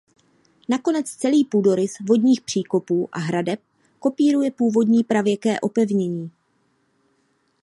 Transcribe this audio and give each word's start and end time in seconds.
Nakonec 0.69 1.09
celý 1.09 1.45
půdorys 1.45 1.91
vodních 2.07 2.41
příkopů 2.41 3.09
a 3.11 3.19
hradeb 3.19 3.59
kopíruje 3.99 4.51
původní 4.51 5.03
pravěké 5.03 5.59
opevnění. 5.59 6.31